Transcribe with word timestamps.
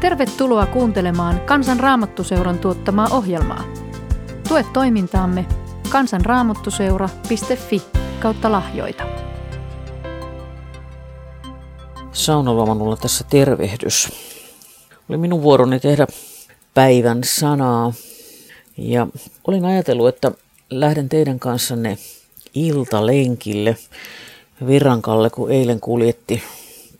Tervetuloa 0.00 0.66
kuuntelemaan 0.66 1.40
Kansan 1.40 1.80
Raamattuseuran 1.80 2.58
tuottamaa 2.58 3.08
ohjelmaa. 3.10 3.64
Tue 4.48 4.64
toimintaamme 4.72 5.46
kansanraamattuseura.fi 5.90 7.82
kautta 8.20 8.52
lahjoita. 8.52 9.04
Saunalomanolla 12.12 12.96
tässä 12.96 13.24
tervehdys. 13.30 14.08
Oli 15.08 15.16
minun 15.16 15.42
vuoroni 15.42 15.80
tehdä 15.80 16.06
päivän 16.74 17.24
sanaa 17.24 17.92
ja 18.76 19.06
olin 19.46 19.64
ajatellut, 19.64 20.08
että 20.08 20.32
lähden 20.70 21.08
teidän 21.08 21.38
kanssanne 21.38 21.98
iltalenkille 22.54 23.76
Virrankalle, 24.66 25.30
kun 25.30 25.50
eilen 25.50 25.80
kuljetti 25.80 26.42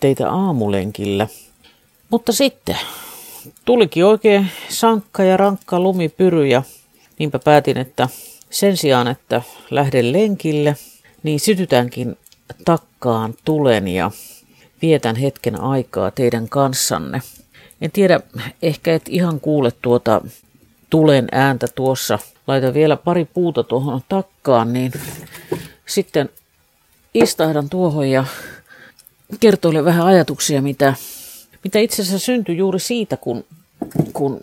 teitä 0.00 0.30
aamulenkillä– 0.30 1.26
mutta 2.10 2.32
sitten 2.32 2.76
tulikin 3.64 4.04
oikein 4.04 4.46
sankka 4.68 5.24
ja 5.24 5.36
rankka 5.36 5.80
lumipyry 5.80 6.46
ja 6.46 6.62
niinpä 7.18 7.38
päätin, 7.38 7.78
että 7.78 8.08
sen 8.50 8.76
sijaan, 8.76 9.08
että 9.08 9.42
lähden 9.70 10.12
lenkille, 10.12 10.76
niin 11.22 11.40
sytytänkin 11.40 12.16
takkaan 12.64 13.34
tulen 13.44 13.88
ja 13.88 14.10
vietän 14.82 15.16
hetken 15.16 15.60
aikaa 15.60 16.10
teidän 16.10 16.48
kanssanne. 16.48 17.22
En 17.80 17.90
tiedä, 17.90 18.20
ehkä 18.62 18.94
et 18.94 19.02
ihan 19.08 19.40
kuule 19.40 19.72
tuota 19.82 20.20
tulen 20.90 21.28
ääntä 21.32 21.66
tuossa. 21.74 22.18
Laitan 22.46 22.74
vielä 22.74 22.96
pari 22.96 23.24
puuta 23.24 23.64
tuohon 23.64 24.00
takkaan, 24.08 24.72
niin 24.72 24.92
sitten 25.86 26.28
istahdan 27.14 27.70
tuohon 27.70 28.08
ja 28.08 28.24
kertoilen 29.40 29.84
vähän 29.84 30.06
ajatuksia, 30.06 30.62
mitä 30.62 30.94
mitä 31.64 31.78
itse 31.78 32.02
asiassa 32.02 32.26
syntyi 32.26 32.56
juuri 32.56 32.80
siitä, 32.80 33.16
kun, 33.16 33.44
kun 34.12 34.40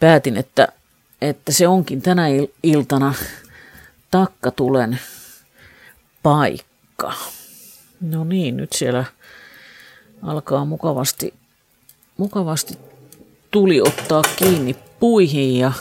päätin, 0.00 0.36
että, 0.36 0.68
että 1.22 1.52
se 1.52 1.68
onkin 1.68 2.02
tänä 2.02 2.26
iltana 2.62 3.14
takkatulen 4.10 4.98
paikka. 6.22 7.12
No 8.00 8.24
niin, 8.24 8.56
nyt 8.56 8.72
siellä 8.72 9.04
alkaa 10.22 10.64
mukavasti, 10.64 11.34
mukavasti 12.16 12.78
tuli 13.50 13.80
ottaa 13.80 14.22
kiinni 14.36 14.76
puihin 15.00 15.58
ja 15.58 15.72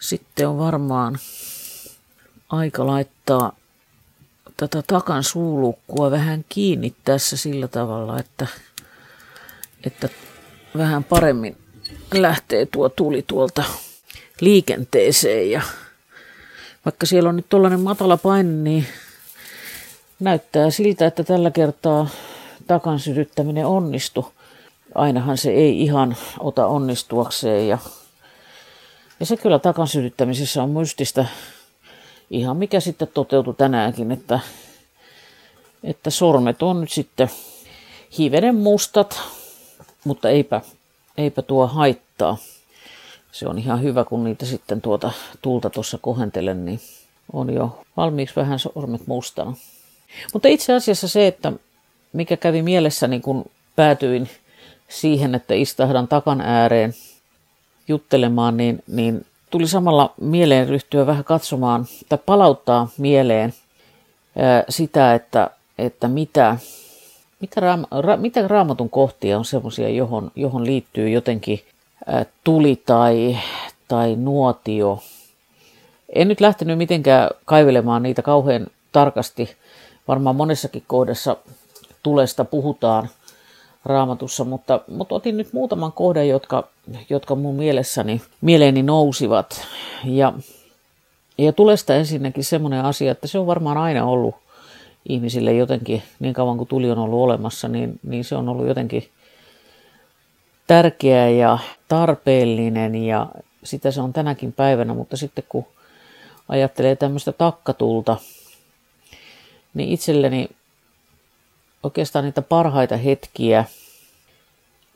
sitten 0.00 0.48
on 0.48 0.58
varmaan 0.58 1.18
aika 2.48 2.86
laittaa 2.86 3.56
tätä 4.68 4.82
takan 4.86 5.24
suulukkua 5.24 6.10
vähän 6.10 6.44
kiinni 6.48 6.94
tässä 7.04 7.36
sillä 7.36 7.68
tavalla, 7.68 8.18
että, 8.18 8.46
että 9.86 10.08
vähän 10.76 11.04
paremmin 11.04 11.56
lähtee 12.14 12.66
tuo 12.66 12.88
tuli 12.88 13.24
tuolta 13.26 13.64
liikenteeseen. 14.40 15.50
Ja 15.50 15.62
vaikka 16.84 17.06
siellä 17.06 17.28
on 17.28 17.36
nyt 17.36 17.48
tuollainen 17.48 17.80
matala 17.80 18.16
paine, 18.16 18.52
niin 18.52 18.86
näyttää 20.20 20.70
siltä, 20.70 21.06
että 21.06 21.24
tällä 21.24 21.50
kertaa 21.50 22.08
takan 22.66 22.98
sytyttäminen 22.98 23.66
onnistu. 23.66 24.32
Ainahan 24.94 25.38
se 25.38 25.50
ei 25.50 25.82
ihan 25.82 26.16
ota 26.40 26.66
onnistuakseen. 26.66 27.68
Ja, 27.68 27.78
ja 29.20 29.26
se 29.26 29.36
kyllä 29.36 29.58
takan 29.58 29.88
sytyttämisessä 29.88 30.62
on 30.62 30.70
mystistä 30.70 31.26
ihan 32.32 32.56
mikä 32.56 32.80
sitten 32.80 33.08
toteutui 33.08 33.54
tänäänkin, 33.54 34.12
että, 34.12 34.40
että 35.84 36.10
sormet 36.10 36.62
on 36.62 36.80
nyt 36.80 36.90
sitten 36.90 37.30
hivenen 38.18 38.54
mustat, 38.54 39.20
mutta 40.04 40.28
eipä, 40.28 40.60
eipä 41.18 41.42
tuo 41.42 41.66
haittaa. 41.66 42.36
Se 43.32 43.48
on 43.48 43.58
ihan 43.58 43.82
hyvä, 43.82 44.04
kun 44.04 44.24
niitä 44.24 44.46
sitten 44.46 44.80
tuota 44.80 45.12
tulta 45.42 45.70
tuossa 45.70 45.98
kohentelen, 45.98 46.64
niin 46.64 46.80
on 47.32 47.54
jo 47.54 47.82
valmiiksi 47.96 48.36
vähän 48.36 48.58
sormet 48.58 49.06
mustana. 49.06 49.54
Mutta 50.32 50.48
itse 50.48 50.72
asiassa 50.72 51.08
se, 51.08 51.26
että 51.26 51.52
mikä 52.12 52.36
kävi 52.36 52.62
mielessäni, 52.62 53.20
kun 53.20 53.44
päätyin 53.76 54.28
siihen, 54.88 55.34
että 55.34 55.54
istahdan 55.54 56.08
takan 56.08 56.40
ääreen 56.40 56.94
juttelemaan, 57.88 58.56
niin, 58.56 58.82
niin 58.86 59.26
tuli 59.52 59.68
samalla 59.68 60.14
mieleen 60.20 60.68
ryhtyä 60.68 61.06
vähän 61.06 61.24
katsomaan 61.24 61.86
tai 62.08 62.18
palauttaa 62.26 62.88
mieleen 62.98 63.54
sitä, 64.68 65.14
että, 65.14 65.50
että 65.78 66.08
mitä, 66.08 66.56
mitä, 67.40 67.60
raam, 67.60 67.84
ra, 68.00 68.16
mitä 68.16 68.48
raamatun 68.48 68.90
kohtia 68.90 69.38
on 69.38 69.44
semmoisia, 69.44 69.88
johon, 69.88 70.30
johon 70.36 70.66
liittyy 70.66 71.08
jotenkin 71.08 71.60
tuli 72.44 72.82
tai, 72.86 73.38
tai 73.88 74.16
nuotio. 74.16 75.02
En 76.14 76.28
nyt 76.28 76.40
lähtenyt 76.40 76.78
mitenkään 76.78 77.30
kaivelemaan 77.44 78.02
niitä 78.02 78.22
kauhean 78.22 78.66
tarkasti. 78.92 79.56
Varmaan 80.08 80.36
monessakin 80.36 80.84
kohdassa 80.86 81.36
tulesta 82.02 82.44
puhutaan– 82.44 83.08
raamatussa, 83.84 84.44
mutta, 84.44 84.80
mutta 84.88 85.14
otin 85.14 85.36
nyt 85.36 85.52
muutaman 85.52 85.92
kohdan, 85.92 86.28
jotka, 86.28 86.68
jotka 87.10 87.34
mun 87.34 87.54
mielessäni, 87.54 88.22
mieleeni 88.40 88.82
nousivat. 88.82 89.66
Ja, 90.04 90.32
ja 91.38 91.52
tulesta 91.52 91.94
ensinnäkin 91.94 92.44
semmoinen 92.44 92.84
asia, 92.84 93.12
että 93.12 93.26
se 93.26 93.38
on 93.38 93.46
varmaan 93.46 93.78
aina 93.78 94.04
ollut 94.04 94.34
ihmisille 95.08 95.52
jotenkin, 95.52 96.02
niin 96.20 96.34
kauan 96.34 96.56
kuin 96.56 96.68
tuli 96.68 96.90
on 96.90 96.98
ollut 96.98 97.20
olemassa, 97.20 97.68
niin, 97.68 98.00
niin 98.02 98.24
se 98.24 98.36
on 98.36 98.48
ollut 98.48 98.66
jotenkin 98.66 99.08
tärkeä 100.66 101.28
ja 101.28 101.58
tarpeellinen 101.88 102.94
ja 102.94 103.26
sitä 103.64 103.90
se 103.90 104.00
on 104.00 104.12
tänäkin 104.12 104.52
päivänä, 104.52 104.94
mutta 104.94 105.16
sitten 105.16 105.44
kun 105.48 105.64
ajattelee 106.48 106.96
tämmöistä 106.96 107.32
takkatulta, 107.32 108.16
niin 109.74 109.88
itselleni 109.88 110.48
oikeastaan 111.82 112.24
niitä 112.24 112.42
parhaita 112.42 112.96
hetkiä 112.96 113.64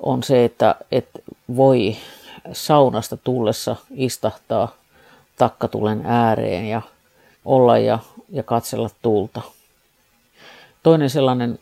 on 0.01 0.23
se, 0.23 0.45
että, 0.45 0.75
että 0.93 1.19
voi 1.57 1.97
saunasta 2.53 3.17
tullessa 3.17 3.77
istahtaa 3.91 4.77
takkatulen 5.37 6.03
ääreen 6.05 6.69
ja 6.69 6.83
olla 7.45 7.79
ja, 7.79 7.99
ja 8.31 8.43
katsella 8.43 8.91
tulta. 9.03 9.43
Toinen 10.83 11.11
sellainen 11.11 11.59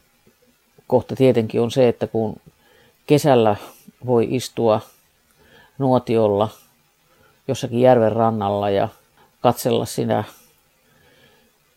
kohta 0.87 1.17
tietenkin 1.17 1.61
on 1.61 1.71
se, 1.71 1.89
että 1.89 2.07
kun 2.07 2.37
kesällä 3.07 3.57
voi 4.07 4.27
istua 4.31 4.81
nuotiolla 5.79 6.49
jossakin 7.49 7.81
järven 7.81 8.13
rannalla 8.13 8.71
ja 8.71 8.89
katsella 9.41 9.85
sinä 9.85 10.25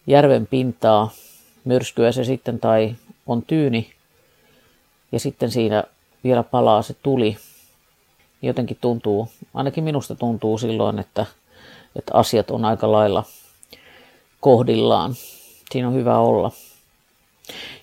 järven 0.08 0.48
pintaa, 0.48 1.12
myrskyä 1.64 2.12
se 2.12 2.24
sitten 2.24 2.60
tai 2.60 2.96
on 3.28 3.42
tyyni 3.42 3.90
ja 5.12 5.20
sitten 5.20 5.52
siinä 5.52 5.84
vielä 6.24 6.44
palaa 6.44 6.82
se 6.82 6.96
tuli. 7.04 7.38
Jotenkin 8.42 8.78
tuntuu, 8.82 9.30
ainakin 9.54 9.84
minusta 9.84 10.16
tuntuu 10.16 10.58
silloin, 10.58 11.00
että, 11.00 11.26
että 11.96 12.14
asiat 12.14 12.52
on 12.52 12.66
aika 12.66 12.92
lailla 12.92 13.24
kohdillaan. 14.42 15.14
Siinä 15.72 15.88
on 15.88 15.94
hyvä 15.94 16.20
olla. 16.20 16.52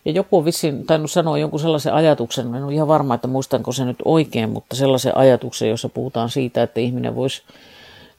Ja 0.05 0.13
joku 0.13 0.39
on 0.39 0.45
vissiin 0.45 0.87
tainnut 0.87 1.11
sanoa 1.11 1.39
jonkun 1.39 1.61
sellaisen 1.61 1.95
ajatuksen, 1.95 2.55
en 2.55 2.65
ole 2.65 2.75
ihan 2.75 2.89
varma, 2.89 3.15
että 3.15 3.29
muistanko 3.29 3.73
se 3.73 3.85
nyt 3.85 3.97
oikein, 4.05 4.51
mutta 4.51 4.77
sellaisen 4.77 5.17
ajatuksen, 5.17 5.69
jossa 5.69 5.89
puhutaan 5.89 6.31
siitä, 6.31 6.63
että 6.63 6.81
ihminen 6.81 7.17
voisi 7.17 7.43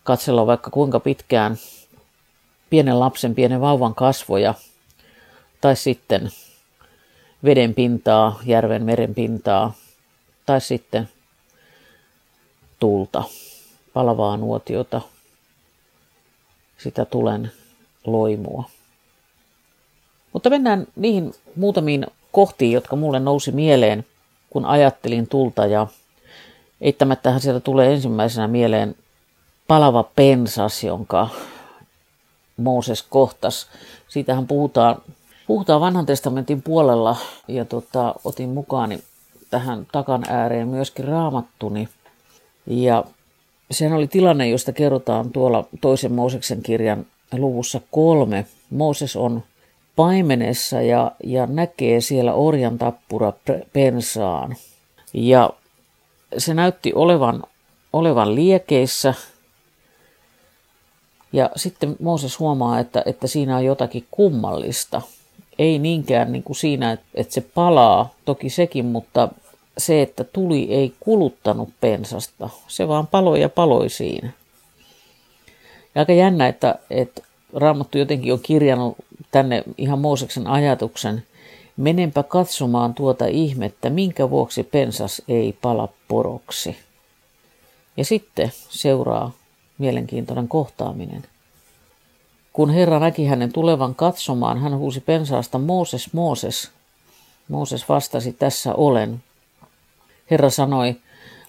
katsella 0.04 0.48
vaikka 0.48 0.72
kuinka 0.72 1.00
pitkään 1.00 1.58
pienen 2.70 3.00
lapsen, 3.00 3.36
pienen 3.36 3.62
vauvan 3.62 3.96
kasvoja, 3.96 4.54
tai 5.62 5.76
sitten 5.76 6.32
veden 7.46 7.74
pintaa, 7.74 8.40
järven 8.46 8.84
meren 8.84 9.16
pintaa 9.16 9.74
tai 10.46 10.62
sitten 10.62 11.10
tulta, 12.80 13.24
palavaa 13.94 14.38
nuotiota, 14.38 15.02
sitä 16.78 17.06
tulen 17.06 17.52
loimua. 18.06 18.64
Mutta 20.34 20.50
mennään 20.50 20.88
niihin 20.96 21.34
muutamiin 21.56 22.08
kohtiin, 22.32 22.72
jotka 22.72 22.96
mulle 22.96 23.20
nousi 23.20 23.52
mieleen, 23.52 24.06
kun 24.50 24.66
ajattelin 24.66 25.28
tulta 25.28 25.66
ja 25.66 25.88
eittämättähän 26.82 27.42
sieltä 27.42 27.60
tulee 27.60 27.94
ensimmäisenä 27.94 28.48
mieleen 28.48 28.96
palava 29.68 30.04
pensas, 30.16 30.84
jonka 30.84 31.30
Mooses 32.58 33.04
kohtas. 33.04 33.68
Siitähän 34.08 34.48
puhutaan 34.48 35.02
Puhutaan 35.48 35.82
vanhan 35.82 36.06
testamentin 36.06 36.62
puolella 36.62 37.18
ja 37.48 37.66
tota, 37.66 38.16
otin 38.24 38.50
mukaan 38.50 39.00
tähän 39.50 39.88
takan 39.92 40.24
ääreen 40.30 40.68
myöskin 40.68 41.06
raamattuni. 41.06 41.90
Ja 42.68 43.04
sehän 43.72 43.98
oli 43.98 44.08
tilanne, 44.08 44.50
josta 44.50 44.72
kerrotaan 44.74 45.32
tuolla 45.32 45.66
toisen 45.82 46.12
Mooseksen 46.12 46.64
kirjan 46.64 47.06
luvussa 47.34 47.82
kolme. 47.92 48.46
Mooses 48.70 49.16
on 49.16 49.44
paimenessa 49.96 50.82
ja, 50.82 51.12
ja 51.24 51.46
näkee 51.46 52.02
siellä 52.02 52.34
orjan 52.34 52.78
tappura 52.78 53.34
pensaan. 53.74 54.56
Ja 55.14 55.50
se 56.38 56.54
näytti 56.54 56.94
olevan, 56.94 57.44
olevan 57.94 58.36
liekeissä. 58.36 59.14
Ja 61.34 61.50
sitten 61.56 61.96
Mooses 62.00 62.40
huomaa, 62.40 62.80
että, 62.80 63.04
että 63.06 63.28
siinä 63.28 63.58
on 63.58 63.66
jotakin 63.66 64.08
kummallista. 64.12 65.02
Ei 65.60 65.80
niinkään 65.80 66.32
niin 66.32 66.44
kuin 66.44 66.56
siinä, 66.56 66.92
että, 66.92 67.34
se 67.34 67.42
palaa, 67.42 68.14
toki 68.26 68.50
sekin, 68.50 68.86
mutta 68.86 69.30
se, 69.78 70.02
että 70.02 70.24
tuli 70.24 70.68
ei 70.74 70.94
kuluttanut 71.00 71.70
pensasta. 71.82 72.50
Se 72.68 72.88
vaan 72.88 73.08
paloi 73.08 73.42
ja 73.42 73.50
paloi 73.50 73.90
siinä. 73.90 74.30
Ja 75.96 76.02
aika 76.02 76.14
jännä, 76.14 76.48
että, 76.48 76.76
että 76.90 77.22
Raamattu 77.54 77.98
jotenkin 77.98 78.34
on 78.34 78.40
kirjannut 78.40 78.98
tänne 79.32 79.64
ihan 79.78 80.00
Mooseksen 80.00 80.48
ajatuksen, 80.48 81.24
menenpä 81.78 82.24
katsomaan 82.24 82.94
tuota 82.94 83.26
ihmettä, 83.26 83.90
minkä 83.90 84.30
vuoksi 84.30 84.64
pensas 84.64 85.22
ei 85.28 85.58
pala 85.62 85.90
poroksi. 86.08 86.78
Ja 87.98 88.06
sitten 88.06 88.52
seuraa 88.70 89.32
mielenkiintoinen 89.78 90.48
kohtaaminen. 90.48 91.24
Kun 92.56 92.70
Herra 92.70 93.00
näki 93.00 93.26
hänen 93.26 93.54
tulevan 93.54 93.96
katsomaan, 93.96 94.58
hän 94.58 94.78
huusi 94.78 95.02
pensaasta, 95.02 95.60
Mooses, 95.60 96.14
Mooses. 96.14 96.72
Mooses 97.50 97.90
vastasi, 97.90 98.34
tässä 98.34 98.74
olen. 98.74 99.24
Herra 100.32 100.50
sanoi, 100.50 100.96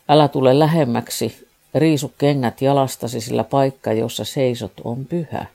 älä 0.08 0.28
tule 0.28 0.58
lähemmäksi, 0.58 1.48
riisu 1.74 2.12
kengät 2.18 2.62
jalastasi, 2.62 3.20
sillä 3.20 3.44
paikka, 3.44 3.92
jossa 3.92 4.24
seisot, 4.24 4.72
on 4.84 5.04
pyhä. 5.04 5.46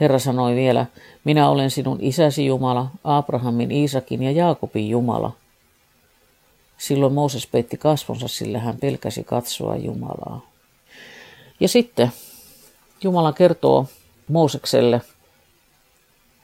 Herra 0.00 0.18
sanoi 0.18 0.54
vielä, 0.54 0.86
minä 1.24 1.48
olen 1.48 1.70
sinun 1.70 1.98
isäsi 2.00 2.46
Jumala, 2.46 2.90
Abrahamin, 3.04 3.70
Iisakin 3.70 4.22
ja 4.22 4.30
Jaakobin 4.30 4.90
Jumala. 4.90 5.32
Silloin 6.78 7.12
Mooses 7.12 7.46
peitti 7.46 7.76
kasvonsa, 7.76 8.28
sillä 8.28 8.58
hän 8.58 8.76
pelkäsi 8.76 9.24
katsoa 9.24 9.76
Jumalaa. 9.76 10.46
Ja 11.60 11.68
sitten 11.68 12.12
Jumala 13.02 13.32
kertoo 13.32 13.86
Moosekselle 14.28 15.00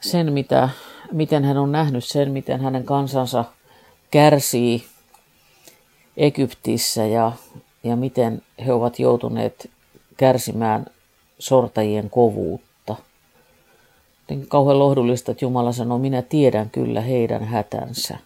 sen, 0.01 0.33
mitä, 0.33 0.69
miten 1.11 1.43
hän 1.43 1.57
on 1.57 1.71
nähnyt 1.71 2.05
sen, 2.05 2.31
miten 2.31 2.61
hänen 2.61 2.83
kansansa 2.83 3.45
kärsii 4.11 4.85
Egyptissä 6.17 7.05
ja, 7.05 7.31
ja 7.83 7.95
miten 7.95 8.41
he 8.65 8.73
ovat 8.73 8.99
joutuneet 8.99 9.69
kärsimään 10.17 10.85
sortajien 11.39 12.09
kovuutta 12.09 12.73
Jotenkin 14.23 14.49
kauhean 14.49 14.79
lohdullista, 14.79 15.31
että 15.31 15.45
Jumala 15.45 15.71
sanoo, 15.71 15.97
minä 15.99 16.21
tiedän 16.21 16.69
kyllä 16.69 17.01
heidän 17.01 17.43
hätänsä. 17.43 18.17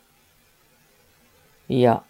Ja 1.69 2.01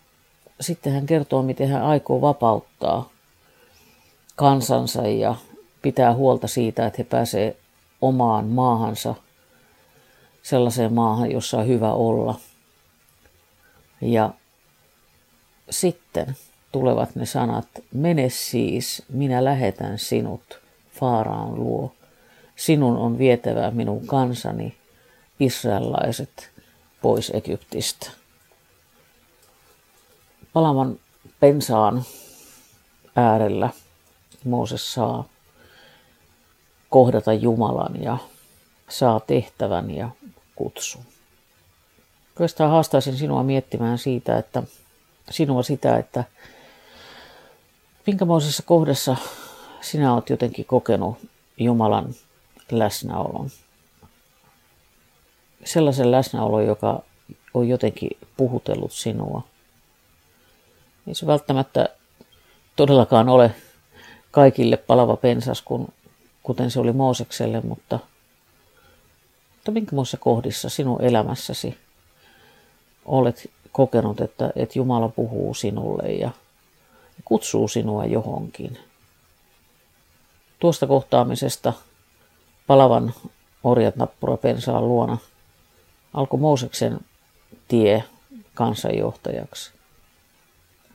sitten 0.61 0.93
hän 0.93 1.05
kertoo, 1.05 1.41
miten 1.41 1.69
hän 1.69 1.83
aikoo 1.83 2.21
vapauttaa 2.21 3.09
kansansa 4.35 5.07
ja 5.07 5.35
pitää 5.87 6.13
huolta 6.13 6.47
siitä, 6.47 6.85
että 6.85 6.97
he 6.97 7.03
pääsee 7.03 7.57
omaan 8.01 8.45
maahansa, 8.45 9.15
sellaiseen 10.43 10.93
maahan, 10.93 11.31
jossa 11.31 11.57
on 11.57 11.67
hyvä 11.67 11.93
olla. 11.93 12.39
Ja 14.01 14.29
sitten 15.69 16.37
tulevat 16.71 17.15
ne 17.15 17.25
sanat, 17.25 17.67
mene 17.93 18.29
siis, 18.29 19.03
minä 19.09 19.43
lähetän 19.43 19.99
sinut 19.99 20.59
Faaraan 20.99 21.55
luo 21.55 21.91
sinun 22.55 22.97
on 22.97 23.17
vietävä 23.17 23.71
minun 23.71 24.07
kansani, 24.07 24.75
israelaiset, 25.39 26.49
pois 27.01 27.31
Egyptistä. 27.35 28.09
Palavan 30.53 30.99
pensaan 31.39 32.03
äärellä 33.15 33.69
Mooses 34.43 34.93
saa 34.93 35.27
kohdata 36.89 37.33
Jumalan 37.33 38.03
ja 38.03 38.17
saa 38.89 39.19
tehtävän 39.19 39.91
ja 39.91 40.09
kutsun. 40.55 41.01
Oikeastaan 42.29 42.71
haastaisin 42.71 43.17
sinua 43.17 43.43
miettimään 43.43 43.97
siitä, 43.97 44.37
että 44.37 44.63
sinua 45.29 45.63
sitä, 45.63 45.97
että 45.97 46.23
minkämoisessa 48.05 48.63
kohdassa 48.63 49.15
sinä 49.81 50.13
olet 50.13 50.29
jotenkin 50.29 50.65
kokenut 50.65 51.17
Jumalan 51.57 52.13
läsnäolon. 52.71 53.49
Sellaisen 55.63 56.11
läsnäolon, 56.11 56.65
joka 56.65 57.03
on 57.53 57.67
jotenkin 57.67 58.09
puhutellut 58.37 58.91
sinua. 58.91 59.41
Ei 61.07 61.15
se 61.15 61.27
välttämättä 61.27 61.89
todellakaan 62.75 63.29
ole 63.29 63.55
kaikille 64.31 64.77
palava 64.77 65.17
pensas, 65.17 65.61
kun, 65.61 65.87
kuten 66.47 66.71
se 66.71 66.79
oli 66.79 66.93
Moosekselle, 66.93 67.61
mutta, 67.61 67.99
mutta 69.55 69.71
minkä 69.71 69.95
muissa 69.95 70.17
kohdissa 70.17 70.69
sinun 70.69 71.01
elämässäsi 71.01 71.77
olet 73.05 73.51
kokenut, 73.71 74.21
että, 74.21 74.51
että 74.55 74.79
Jumala 74.79 75.09
puhuu 75.09 75.53
sinulle 75.53 76.11
ja 76.11 76.31
kutsuu 77.25 77.67
sinua 77.67 78.05
johonkin. 78.05 78.77
Tuosta 80.59 80.87
kohtaamisesta– 80.87 81.73
palavan 82.67 83.13
orjat 83.63 83.95
nappura 83.95 84.37
pensaan 84.37 84.87
luona 84.87 85.17
alkoi 86.13 86.39
Mooseksen 86.39 86.99
tie 87.67 88.03
kansanjohtajaksi. 88.53 89.71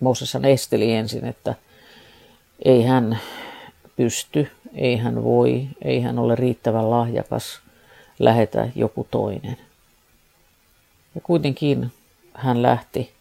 Mooseshan 0.00 0.44
esteli 0.44 0.92
ensin, 0.92 1.24
että 1.24 1.54
ei 2.64 2.82
hän 2.82 3.18
pysty, 3.96 4.50
ei 4.74 4.96
hän 4.96 5.24
voi, 5.24 5.68
ei 5.82 6.00
hän 6.00 6.18
ole 6.18 6.34
riittävän 6.34 6.90
lahjakas, 6.90 7.60
lähetä 8.18 8.68
joku 8.74 9.06
toinen. 9.10 9.58
Ja 11.14 11.20
kuitenkin 11.20 11.92
hän 12.34 12.62
lähti 12.62 13.12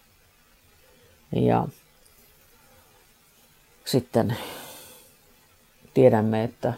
ja 1.31 1.67
sitten 3.85 4.37
tiedämme, 5.93 6.43
että, 6.43 6.73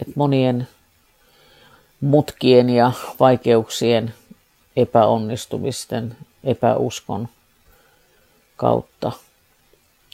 että 0.00 0.12
monien 0.16 0.68
mutkien 2.00 2.70
ja 2.70 2.92
vaikeuksien, 3.20 4.14
epäonnistumisten, 4.76 6.16
epäuskon 6.44 7.28
kautta 8.56 9.12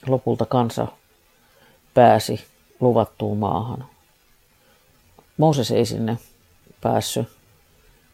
lopulta 0.07 0.47
kansa 0.47 0.87
pääsi 1.95 2.52
luvattuun 2.83 3.39
maahan. 3.39 3.85
Mooses 5.37 5.71
ei 5.71 5.87
sinne 5.87 6.19
päässyt, 6.81 7.29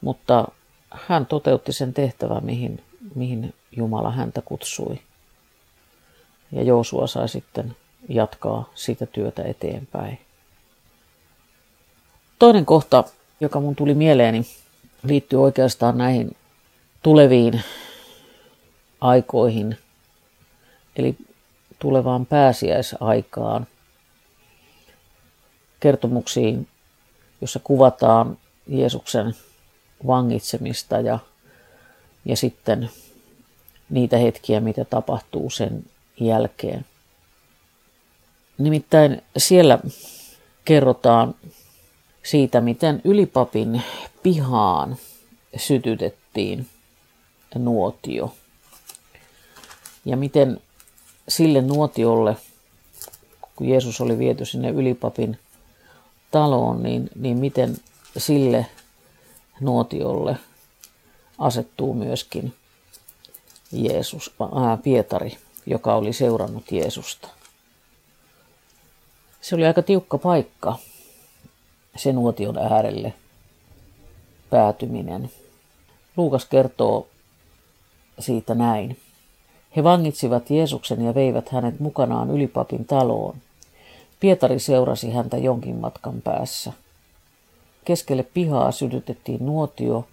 mutta 0.01 0.49
hän 0.91 1.27
toteutti 1.27 1.73
sen 1.73 1.95
tehtävän, 1.95 2.45
mihin, 2.45 2.85
mihin 3.15 3.55
Jumala 3.77 4.11
häntä 4.11 4.43
kutsui. 4.45 5.01
Ja 6.53 6.63
Joosua 6.63 7.07
sai 7.07 7.29
sitten 7.29 7.77
jatkaa 8.09 8.71
sitä 8.75 9.07
työtä 9.07 9.43
eteenpäin. 9.43 10.19
Toinen 12.39 12.67
kohta 12.67 13.05
joka 13.41 13.61
mun 13.61 13.77
tuli 13.77 13.95
mieleeni, 13.95 14.47
liittyy 15.03 15.43
oikeastaan 15.43 15.99
näihin 15.99 16.37
tuleviin 17.03 17.63
aikoihin, 19.01 19.79
eli 20.97 21.17
tulevaan 21.79 22.27
pääsiäisaikaan, 22.27 23.67
kertomuksiin, 25.81 26.69
jossa 27.41 27.61
kuvataan 27.65 28.39
Jeesuksen 28.67 29.35
vangitsemista 30.07 31.01
ja, 31.01 31.19
ja 32.25 32.37
sitten 32.37 32.91
niitä 33.91 34.17
hetkiä, 34.19 34.61
mitä 34.61 34.85
tapahtuu 34.85 35.51
sen 35.51 35.85
jälkeen. 36.21 36.87
Nimittäin 38.59 39.23
siellä 39.37 39.79
kerrotaan 40.65 41.35
siitä, 42.23 42.61
miten 42.61 43.01
ylipapin 43.05 43.83
pihaan 44.23 44.97
sytytettiin 45.57 46.67
nuotio. 47.55 48.35
Ja 50.05 50.17
miten 50.17 50.61
sille 51.29 51.63
nuotiolle, 51.63 52.37
kun 53.57 53.69
Jeesus 53.69 54.01
oli 54.01 54.19
viety 54.19 54.45
sinne 54.45 54.71
ylipapin 54.71 55.39
taloon, 56.31 56.83
niin, 56.83 57.11
niin 57.15 57.39
miten 57.39 57.77
sille 58.17 58.67
nuotiolle 59.61 60.37
asettuu 61.39 61.95
myöskin 61.95 62.55
Jeesus, 63.73 64.35
ää, 64.55 64.77
Pietari, 64.77 65.39
joka 65.67 65.95
oli 65.95 66.13
seurannut 66.13 66.73
Jeesusta. 66.73 67.29
Se 69.41 69.55
oli 69.55 69.67
aika 69.67 69.83
tiukka 69.83 70.19
paikka 70.19 70.79
sen 71.97 72.15
nuotion 72.15 72.59
äärelle 72.59 73.15
päätyminen. 74.51 75.31
Luukas 76.17 76.45
kertoo 76.45 77.09
siitä 78.19 78.55
näin. 78.55 78.99
He 79.77 79.85
vangitsivat 79.85 80.51
Jeesuksen 80.51 81.05
ja 81.05 81.15
veivät 81.15 81.49
hänet 81.49 81.81
mukanaan 81.81 82.31
ylipapin 82.31 82.85
taloon. 82.85 83.37
Pietari 84.21 84.59
seurasi 84.59 85.11
häntä 85.11 85.37
jonkin 85.37 85.77
matkan 85.77 86.23
päässä. 86.23 86.73
Keskelle 87.85 88.23
pihaa 88.23 88.73
sytytettiin 88.73 89.47
nuotio, 89.47 90.09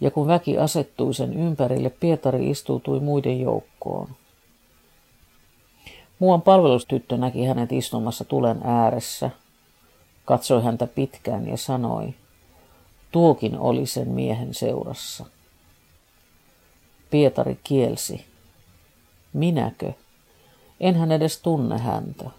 ja 0.00 0.10
kun 0.10 0.26
väki 0.26 0.58
asettui 0.58 1.14
sen 1.14 1.32
ympärille, 1.32 1.90
Pietari 1.90 2.50
istuutui 2.50 3.00
muiden 3.00 3.40
joukkoon. 3.40 4.08
Muuan 6.18 6.42
palvelustyttö 6.42 7.16
näki 7.16 7.44
hänet 7.44 7.72
istumassa 7.72 8.24
tulen 8.24 8.60
ääressä, 8.64 9.30
katsoi 10.24 10.62
häntä 10.62 10.86
pitkään 10.86 11.48
ja 11.48 11.56
sanoi, 11.56 12.14
tuokin 13.12 13.58
oli 13.58 13.86
sen 13.86 14.08
miehen 14.08 14.54
seurassa. 14.54 15.24
Pietari 17.10 17.60
kielsi, 17.64 18.24
minäkö? 19.32 19.92
Enhän 20.80 21.12
edes 21.12 21.42
tunne 21.42 21.78
häntä. 21.78 22.30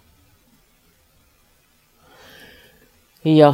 Ja 3.26 3.54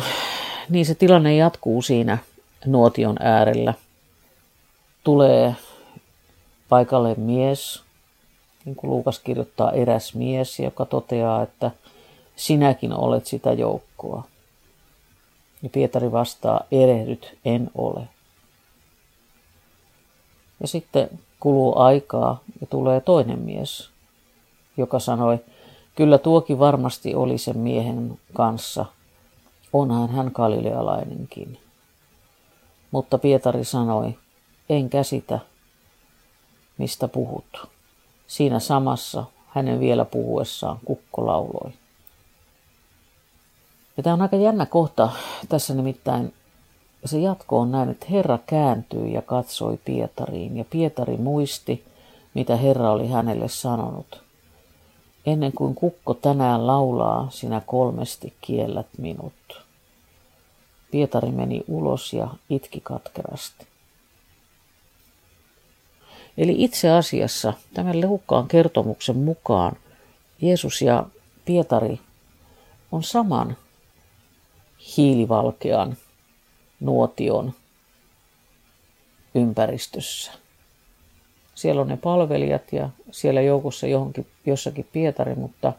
niin 0.69 0.85
se 0.85 0.95
tilanne 0.95 1.35
jatkuu 1.35 1.81
siinä 1.81 2.17
nuotion 2.65 3.15
äärellä. 3.19 3.73
Tulee 5.03 5.55
paikalle 6.69 7.15
mies, 7.17 7.83
niin 8.65 8.75
kuin 8.75 8.91
Luukas 8.91 9.19
kirjoittaa 9.19 9.71
eräs 9.71 10.15
mies, 10.15 10.59
joka 10.59 10.85
toteaa, 10.85 11.43
että 11.43 11.71
sinäkin 12.35 12.93
olet 12.93 13.25
sitä 13.25 13.53
joukkoa. 13.53 14.23
Ja 15.63 15.69
Pietari 15.69 16.11
vastaa, 16.11 16.61
erehdyt, 16.71 17.37
en 17.45 17.71
ole. 17.75 18.01
Ja 20.61 20.67
sitten 20.67 21.09
kuluu 21.39 21.79
aikaa 21.79 22.39
ja 22.61 22.67
tulee 22.67 23.01
toinen 23.01 23.39
mies, 23.39 23.89
joka 24.77 24.99
sanoi, 24.99 25.39
kyllä 25.95 26.17
tuokin 26.17 26.59
varmasti 26.59 27.15
oli 27.15 27.37
sen 27.37 27.57
miehen 27.57 28.19
kanssa, 28.33 28.85
onhan 29.81 30.09
hän 30.09 30.31
galilealainenkin. 30.33 31.57
Mutta 32.91 33.17
Pietari 33.17 33.63
sanoi, 33.63 34.17
en 34.69 34.89
käsitä, 34.89 35.39
mistä 36.77 37.07
puhut. 37.07 37.67
Siinä 38.27 38.59
samassa 38.59 39.23
hänen 39.47 39.79
vielä 39.79 40.05
puhuessaan 40.05 40.79
kukko 40.85 41.25
lauloi. 41.25 41.71
Ja 43.97 44.03
tämä 44.03 44.13
on 44.13 44.21
aika 44.21 44.35
jännä 44.35 44.65
kohta 44.65 45.09
tässä 45.49 45.73
nimittäin. 45.73 46.33
Se 47.05 47.19
jatko 47.19 47.59
on 47.59 47.71
näin, 47.71 47.89
että 47.89 48.05
Herra 48.11 48.39
kääntyi 48.45 49.13
ja 49.13 49.21
katsoi 49.21 49.79
Pietariin 49.85 50.57
ja 50.57 50.65
Pietari 50.69 51.17
muisti, 51.17 51.83
mitä 52.33 52.55
Herra 52.55 52.91
oli 52.91 53.07
hänelle 53.07 53.47
sanonut. 53.47 54.21
Ennen 55.25 55.51
kuin 55.51 55.75
kukko 55.75 56.13
tänään 56.13 56.67
laulaa, 56.67 57.27
sinä 57.29 57.61
kolmesti 57.65 58.33
kiellät 58.41 58.87
minut. 58.97 59.64
Pietari 60.95 61.31
meni 61.31 61.63
ulos 61.67 62.13
ja 62.13 62.27
itki 62.49 62.81
katkerasti. 62.81 63.65
Eli 66.37 66.55
itse 66.63 66.89
asiassa 66.89 67.53
tämän 67.73 68.01
lehukkaan 68.01 68.47
kertomuksen 68.47 69.17
mukaan 69.17 69.75
Jeesus 70.41 70.81
ja 70.81 71.05
Pietari 71.45 71.99
on 72.91 73.03
saman 73.03 73.57
hiilivalkean 74.97 75.97
nuotion 76.79 77.53
ympäristössä. 79.35 80.31
Siellä 81.55 81.81
on 81.81 81.87
ne 81.87 81.97
palvelijat 81.97 82.73
ja 82.73 82.89
siellä 83.11 83.41
joukossa 83.41 83.87
johonkin, 83.87 84.27
jossakin 84.45 84.87
Pietari, 84.93 85.35
mutta 85.35 85.73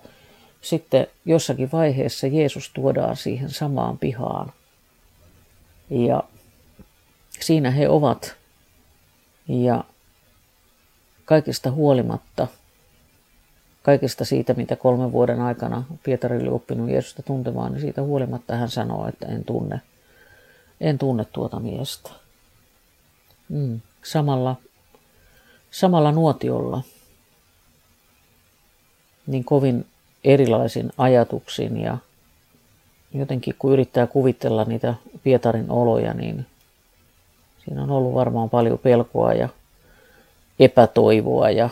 sitten 0.61 1.07
jossakin 1.25 1.73
vaiheessa 1.73 2.27
Jeesus 2.27 2.71
tuodaan 2.75 3.17
siihen 3.17 3.51
samaan 3.51 3.99
pihaan. 3.99 4.53
Ja 5.91 6.23
siinä 7.41 7.71
he 7.71 7.89
ovat. 7.89 8.37
Ja 9.49 9.85
kaikista 11.25 11.71
huolimatta, 11.71 12.47
kaikesta 13.83 14.25
siitä, 14.25 14.55
mitä 14.55 14.77
kolmen 14.77 15.13
vuoden 15.13 15.41
aikana 15.41 15.85
Pietari 16.03 16.37
oli 16.39 16.49
oppinut 16.49 16.91
Jeesusta 16.91 17.23
tuntemaan, 17.23 17.73
niin 17.73 17.81
siitä 17.81 18.03
huolimatta 18.03 18.57
hän 18.57 18.69
sanoo, 18.69 19.09
että 19.09 19.27
en 19.27 19.45
tunne, 19.45 19.81
en 20.81 20.99
tunne 20.99 21.25
tuota 21.25 21.61
miestä. 21.61 22.11
Mm, 23.49 23.81
samalla, 24.05 24.57
samalla 25.71 26.13
nuotiolla, 26.13 26.83
niin 29.27 29.45
kovin 29.45 29.87
erilaisin 30.25 30.93
ajatuksin 30.99 31.81
ja 31.81 31.99
jotenkin 33.15 33.55
kun 33.59 33.73
yrittää 33.73 34.07
kuvitella 34.07 34.65
niitä 34.65 34.95
Pietarin 35.27 35.71
oloja, 35.71 36.15
niin 36.15 36.47
siinä 37.65 37.83
on 37.83 37.91
ollut 37.91 38.15
varmaan 38.15 38.51
paljon 38.51 38.79
pelkoa 38.79 39.33
ja 39.33 39.49
epätoivoa 40.59 41.51
ja 41.51 41.71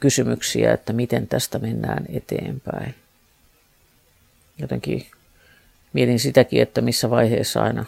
kysymyksiä, 0.00 0.72
että 0.72 0.92
miten 0.92 1.28
tästä 1.28 1.58
mennään 1.58 2.06
eteenpäin. 2.08 2.94
Jotenkin 4.58 5.06
mietin 5.92 6.18
sitäkin, 6.18 6.62
että 6.62 6.80
missä 6.80 7.10
vaiheessa 7.10 7.62
aina, 7.62 7.84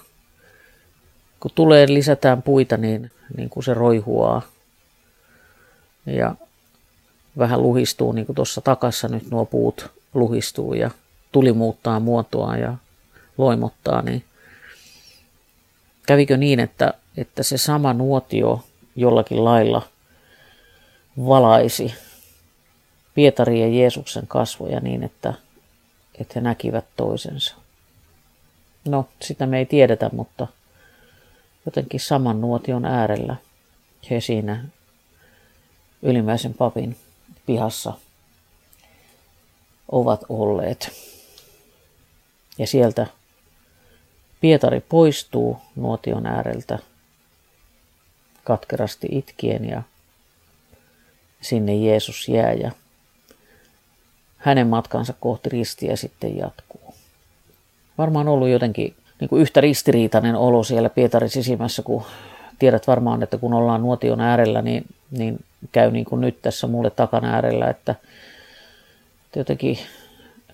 kun 1.41 1.51
tulee, 1.55 1.87
lisätään 1.89 2.43
puita, 2.43 2.77
niin, 2.77 3.11
niin 3.37 3.51
kuin 3.51 3.65
se 3.65 3.75
roihuaa 3.75 4.43
ja 6.07 6.35
vähän 7.39 7.63
luhistuu, 7.63 8.13
niin 8.13 8.27
kuin 8.27 8.37
tuossa 8.37 8.61
takassa 8.61 9.09
nyt 9.09 9.31
nuo 9.31 9.45
puut 9.45 9.91
luhistuu 10.15 10.75
ja 10.75 10.91
tuli 11.33 11.53
muuttaa 11.53 12.01
muotoa 12.01 12.57
ja 12.57 12.75
loimottaa, 13.39 14.03
niin 14.03 14.25
kävikö 16.07 16.37
niin, 16.37 16.61
että, 16.61 16.95
että 17.17 17.43
se 17.43 17.59
sama 17.59 17.93
nuotio 17.93 18.65
jollakin 18.97 19.45
lailla 19.45 19.83
valaisi 21.27 21.95
Pietari 23.15 23.61
ja 23.61 23.69
Jeesuksen 23.69 24.27
kasvoja 24.27 24.81
niin, 24.81 25.03
että, 25.03 25.35
että 26.21 26.33
he 26.35 26.41
näkivät 26.41 26.85
toisensa. 26.97 27.55
No, 28.85 29.09
sitä 29.23 29.47
me 29.47 29.59
ei 29.59 29.67
tiedetä, 29.67 30.11
mutta 30.13 30.47
jotenkin 31.67 32.01
saman 32.01 32.41
nuotion 32.41 32.85
äärellä 32.85 33.37
he 34.11 34.21
siinä 34.21 34.65
ylimmäisen 36.03 36.55
papin 36.55 36.97
pihassa 37.47 37.93
ovat 39.93 40.21
olleet. 40.29 40.93
Ja 42.59 42.67
sieltä 42.67 43.07
Pietari 44.45 44.81
poistuu 44.81 45.59
nuotion 45.77 46.27
ääreltä 46.27 46.79
katkerasti 48.45 49.09
itkien 49.11 49.69
ja 49.69 49.83
sinne 51.41 51.75
Jeesus 51.75 52.29
jää 52.29 52.53
ja 52.53 52.71
hänen 54.37 54.67
matkansa 54.67 55.15
kohti 55.21 55.49
ristiä 55.49 55.97
sitten 55.97 56.37
jatkuu. 56.37 56.95
Varmaan 57.99 58.29
ollut 58.29 58.49
jotenkin 58.49 58.95
niin 59.21 59.29
kuin 59.29 59.43
yhtä 59.43 59.61
ristiriitainen 59.61 60.37
olo 60.37 60.65
siellä 60.65 60.91
Pietarin 60.91 61.31
sisimmässä, 61.31 61.83
kun 61.83 62.05
tiedät 62.59 62.87
varmaan, 62.87 63.23
että 63.23 63.39
kun 63.39 63.55
ollaan 63.55 63.83
nuotion 63.83 64.21
äärellä, 64.21 64.63
niin, 64.63 64.85
niin 65.11 65.45
käy 65.73 65.91
niin 65.91 66.05
kuin 66.05 66.21
nyt 66.21 66.43
tässä 66.43 66.67
mulle 66.67 66.91
takan 66.91 67.25
äärellä, 67.25 67.71
että, 67.71 67.95
jotenkin 69.37 69.79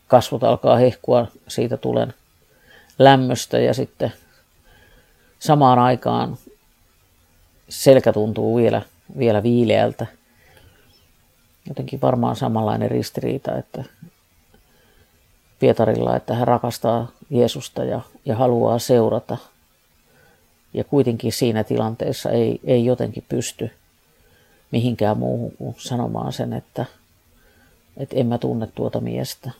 kasvot 0.08 0.44
alkaa 0.44 0.76
hehkua, 0.76 1.26
siitä 1.48 1.76
tulen 1.76 2.14
lämmöstä 3.00 3.58
ja 3.58 3.74
sitten 3.74 4.12
samaan 5.38 5.78
aikaan 5.78 6.38
selkä 7.68 8.12
tuntuu 8.12 8.56
vielä, 8.56 8.82
vielä 9.18 9.42
viileältä. 9.42 10.06
Jotenkin 11.68 12.00
varmaan 12.00 12.36
samanlainen 12.36 12.90
ristiriita, 12.90 13.58
että 13.58 13.84
Pietarilla, 15.58 16.16
että 16.16 16.34
hän 16.34 16.48
rakastaa 16.48 17.10
Jeesusta 17.30 17.84
ja, 17.84 18.00
ja 18.24 18.36
haluaa 18.36 18.78
seurata. 18.78 19.36
Ja 20.74 20.84
kuitenkin 20.84 21.32
siinä 21.32 21.64
tilanteessa 21.64 22.30
ei, 22.30 22.60
ei 22.64 22.84
jotenkin 22.84 23.24
pysty 23.28 23.70
mihinkään 24.70 25.18
muuhun 25.18 25.52
kuin 25.56 25.74
sanomaan 25.78 26.32
sen, 26.32 26.52
että, 26.52 26.84
että 27.96 28.16
en 28.16 28.26
mä 28.26 28.38
tunne 28.38 28.66
tuota 28.66 29.00
miestä. 29.00 29.50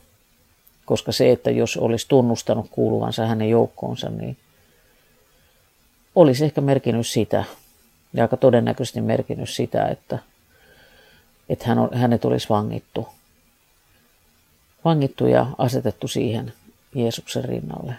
Koska 0.90 1.12
se, 1.12 1.32
että 1.32 1.50
jos 1.50 1.76
olisi 1.76 2.08
tunnustanut 2.08 2.66
kuuluvansa 2.70 3.26
hänen 3.26 3.50
joukkoonsa, 3.50 4.08
niin 4.08 4.36
olisi 6.14 6.44
ehkä 6.44 6.60
merkinnyt 6.60 7.06
sitä, 7.06 7.44
ja 8.12 8.24
aika 8.24 8.36
todennäköisesti 8.36 9.00
merkinnyt 9.00 9.50
sitä, 9.50 9.86
että, 9.86 10.18
että 11.48 11.64
hän 11.66 11.78
on, 11.78 11.88
hänet 11.94 12.24
olisi 12.24 12.48
vangittu. 12.48 13.08
Vangittu 14.84 15.26
ja 15.26 15.46
asetettu 15.58 16.08
siihen 16.08 16.52
Jeesuksen 16.94 17.44
rinnalle. 17.44 17.94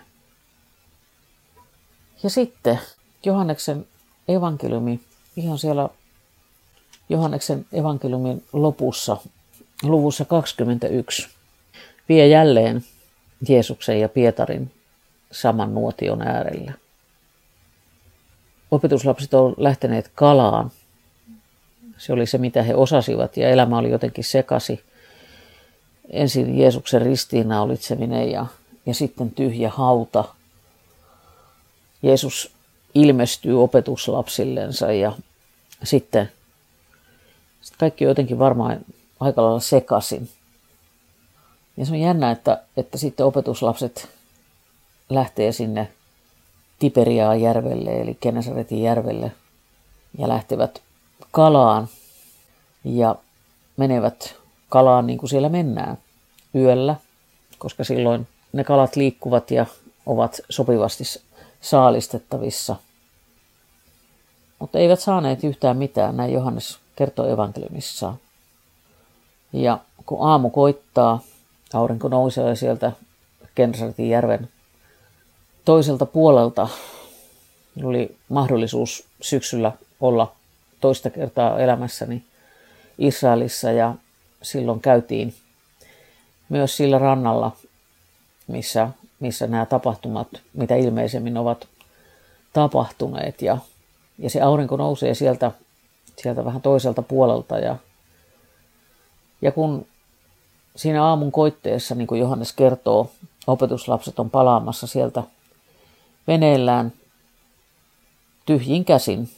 Ja 2.24 2.30
sitten 2.30 2.80
Johanneksen 3.26 3.88
evankeliumi 4.28 5.00
ihan 5.36 5.58
siellä 5.58 5.90
Johanneksen 7.10 7.66
evankeliumin 7.74 8.44
lopussa, 8.54 9.18
luvussa 9.84 10.26
21, 10.26 11.41
vie 12.12 12.27
jälleen 12.27 12.84
Jeesuksen 13.50 14.00
ja 14.00 14.10
Pietarin 14.10 14.72
saman 15.32 15.74
nuotion 15.74 16.22
äärellä. 16.22 16.74
Opetuslapset 18.72 19.34
ovat 19.34 19.58
lähteneet 19.58 20.12
kalaan. 20.15 20.72
Se 21.98 22.13
oli 22.13 22.25
se, 22.25 22.38
mitä 22.38 22.63
he 22.63 22.75
osasivat, 22.75 23.38
ja 23.38 23.50
elämä 23.50 23.77
oli 23.77 23.89
jotenkin 23.89 24.24
sekasi. 24.24 24.84
Ensin 26.10 26.58
Jeesuksen 26.58 27.01
ristiinnaulitseminen 27.01 28.32
ja, 28.32 28.46
ja 28.86 28.94
sitten 28.94 29.32
tyhjä 29.32 29.70
hauta. 29.70 30.24
Jeesus 32.03 32.51
ilmestyy 32.96 33.63
opetuslapsillensa 33.63 34.91
ja 34.91 35.12
sitten, 35.84 36.32
sitten 37.62 37.80
kaikki 37.80 38.03
jotenkin 38.03 38.39
varmaan 38.39 38.86
aika 39.20 39.44
lailla 39.44 39.60
sekasin. 39.60 40.30
Ja 41.82 41.86
se 41.86 41.94
on 41.94 42.00
jännä, 42.00 42.32
että, 42.32 42.62
että 42.78 42.98
sitten 42.98 43.26
opetuslapset 43.26 44.10
lähtee 45.10 45.52
sinne 45.52 45.92
Tiberiaan 46.80 47.42
järvelle, 47.42 48.02
eli 48.02 48.18
Genesaretin 48.22 48.82
järvelle, 48.82 49.32
ja 50.18 50.28
lähtevät 50.28 50.82
kalaan 51.32 51.88
ja 52.84 53.16
menevät 53.78 54.36
kalaan 54.70 55.08
niin 55.08 55.20
kuin 55.20 55.30
siellä 55.30 55.50
mennään 55.50 55.98
yöllä, 56.56 56.96
koska 57.58 57.84
silloin 57.84 58.28
ne 58.54 58.64
kalat 58.64 58.96
liikkuvat 58.96 59.52
ja 59.52 59.66
ovat 60.06 60.42
sopivasti 60.50 61.04
saalistettavissa. 61.62 62.76
Mutta 64.60 64.80
eivät 64.80 65.00
saaneet 65.00 65.44
yhtään 65.44 65.78
mitään, 65.78 66.18
näin 66.18 66.34
Johannes 66.34 66.80
kertoo 66.96 67.28
evankeliumissaan. 67.28 68.16
Ja 69.54 69.80
kun 70.06 70.28
aamu 70.30 70.50
koittaa, 70.50 71.20
aurinko 71.74 72.08
nousee 72.08 72.56
sieltä 72.56 72.92
Gensaretin 73.56 74.10
järven 74.10 74.50
toiselta 75.66 76.06
puolelta. 76.06 76.68
Oli 77.84 78.18
mahdollisuus 78.30 79.08
syksyllä 79.22 79.72
olla 80.01 80.36
toista 80.82 81.10
kertaa 81.10 81.60
elämässäni 81.60 82.24
Israelissa 82.98 83.72
ja 83.72 83.96
silloin 84.42 84.80
käytiin 84.80 85.34
myös 86.50 86.78
sillä 86.78 87.00
rannalla, 87.00 87.56
missä, 88.48 88.90
missä 89.20 89.48
nämä 89.48 89.66
tapahtumat, 89.66 90.28
mitä 90.54 90.75
ilmeisemmin 90.75 91.38
ovat 91.38 91.68
tapahtuneet. 92.54 93.42
Ja, 93.42 93.58
ja 94.18 94.30
se 94.30 94.42
aurinko 94.42 94.78
nousee 94.78 95.13
sieltä, 95.13 95.51
sieltä 96.22 96.46
vähän 96.46 96.62
toiselta 96.62 97.01
puolelta 97.01 97.60
ja, 97.60 97.75
ja 99.42 99.51
kun 99.51 99.88
siinä 100.75 101.06
aamun 101.06 101.32
koitteessa, 101.32 101.96
niin 101.96 102.08
kuin 102.08 102.22
Johannes 102.22 102.54
kertoo, 102.54 103.12
opetuslapset 103.48 104.20
on 104.20 104.30
palaamassa 104.30 104.88
sieltä 104.88 105.24
veneellään 106.28 106.94
tyhjin 108.46 108.86
käsin, 108.86 109.30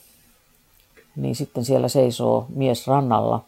niin 1.16 1.36
sitten 1.36 1.66
siellä 1.66 1.88
seisoo 1.88 2.46
mies 2.56 2.88
rannalla. 2.88 3.44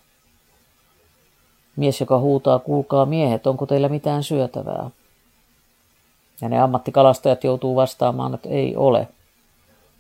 Mies, 1.76 2.00
joka 2.00 2.20
huutaa, 2.20 2.60
kuulkaa 2.60 3.06
miehet, 3.06 3.48
onko 3.48 3.66
teillä 3.66 3.90
mitään 3.90 4.24
syötävää? 4.24 4.90
Ja 6.42 6.50
ne 6.50 6.62
ammattikalastajat 6.62 7.44
joutuu 7.44 7.76
vastaamaan, 7.76 8.34
että 8.34 8.50
ei 8.50 8.76
ole. 8.76 9.08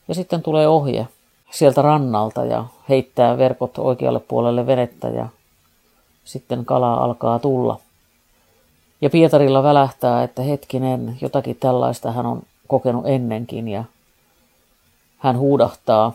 Ja 0.07 0.15
sitten 0.15 0.41
tulee 0.41 0.67
ohje 0.67 1.07
sieltä 1.51 1.81
rannalta 1.81 2.45
ja 2.45 2.65
heittää 2.89 3.37
verkot 3.37 3.77
oikealle 3.77 4.19
puolelle 4.19 4.67
venettä 4.67 5.07
ja 5.07 5.27
sitten 6.25 6.65
kalaa 6.65 7.03
alkaa 7.03 7.39
tulla. 7.39 7.79
Ja 9.01 9.09
Pietarilla 9.09 9.63
välähtää, 9.63 10.23
että 10.23 10.41
hetkinen, 10.41 11.17
jotakin 11.21 11.55
tällaista 11.59 12.11
hän 12.11 12.25
on 12.25 12.41
kokenut 12.67 13.07
ennenkin 13.07 13.67
ja 13.67 13.83
hän 15.17 15.37
huudahtaa. 15.37 16.13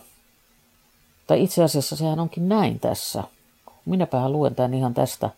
Tai 1.26 1.42
itse 1.42 1.64
asiassa 1.64 1.96
sehän 1.96 2.20
onkin 2.20 2.48
näin 2.48 2.80
tässä. 2.80 3.24
Minäpähän 3.84 4.32
luen 4.32 4.54
tämän 4.54 4.74
ihan 4.74 4.94
tästä. 4.94 5.30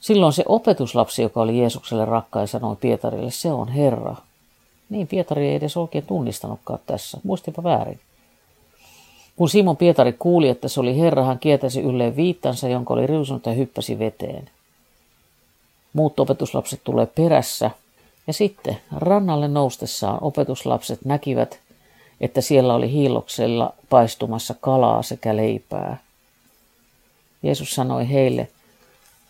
Silloin 0.00 0.32
se 0.32 0.44
opetuslapsi, 0.46 1.22
joka 1.22 1.40
oli 1.40 1.58
Jeesukselle 1.58 2.04
rakkain, 2.04 2.48
sanoi 2.48 2.76
Pietarille, 2.76 3.30
se 3.30 3.52
on 3.52 3.68
Herra. 3.68 4.16
Niin 4.88 5.06
Pietari 5.06 5.48
ei 5.48 5.54
edes 5.54 5.76
oikein 5.76 6.06
tunnistanutkaan 6.06 6.78
tässä. 6.86 7.18
Muistipa 7.24 7.62
väärin. 7.62 8.00
Kun 9.36 9.48
Simon 9.48 9.76
Pietari 9.76 10.12
kuuli, 10.12 10.48
että 10.48 10.68
se 10.68 10.80
oli 10.80 10.98
Herra, 10.98 11.24
hän 11.24 11.38
kietäsi 11.38 11.80
ylleen 11.80 12.16
viittansa, 12.16 12.68
jonka 12.68 12.94
oli 12.94 13.06
riusunut 13.06 13.46
ja 13.46 13.52
hyppäsi 13.52 13.98
veteen. 13.98 14.50
Muut 15.92 16.20
opetuslapset 16.20 16.80
tulee 16.84 17.06
perässä– 17.06 17.70
ja 18.26 18.32
sitten 18.32 18.76
rannalle 18.96 19.48
noustessaan 19.48 20.18
opetuslapset 20.20 21.04
näkivät, 21.04 21.60
että 22.20 22.40
siellä 22.40 22.74
oli 22.74 22.90
hiiloksella 22.90 23.74
paistumassa 23.90 24.54
kalaa 24.60 25.02
sekä 25.02 25.36
leipää. 25.36 25.96
Jeesus 27.42 27.74
sanoi 27.74 28.10
heille, 28.10 28.48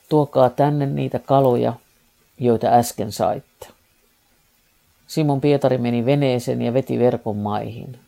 tuokaa 0.08 0.50
tänne 0.50 0.86
niitä 0.86 1.18
kaloja, 1.18 1.72
joita 2.38 2.66
äsken 2.66 3.12
saitte. 3.12 3.66
Simon 5.06 5.40
Pietari 5.40 5.78
meni 5.78 6.06
veneeseen 6.06 6.62
ja 6.62 6.74
veti 6.74 6.98
verkon 6.98 7.36
maihin. 7.36 7.98